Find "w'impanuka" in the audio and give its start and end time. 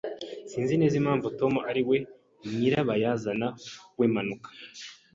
3.99-4.49